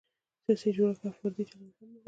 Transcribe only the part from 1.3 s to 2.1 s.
چلند هم مهم دی.